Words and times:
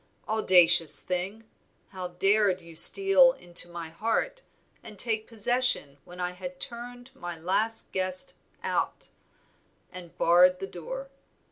Audacious 0.27 1.01
thing! 1.03 1.43
how 1.89 2.07
dared 2.07 2.59
you 2.59 2.75
steal 2.75 3.33
into 3.33 3.69
my 3.69 3.89
heart 3.89 4.41
and 4.81 4.97
take 4.97 5.27
possession 5.27 5.99
when 6.05 6.19
I 6.19 6.31
had 6.31 6.59
turned 6.59 7.11
my 7.15 7.37
last 7.37 7.91
guest 7.91 8.33
out 8.63 9.09
and 9.91 10.17
barred 10.17 10.57
the 10.57 10.65
door? 10.65 11.11